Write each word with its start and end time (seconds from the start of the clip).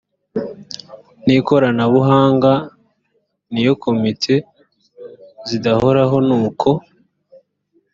n 1.25 1.27
ikoranabuhanga 1.37 2.53
n 3.51 3.53
iya 3.61 3.73
komite 3.83 4.35
zidahoraho 5.47 6.17
n 6.27 6.29
uko 6.45 6.69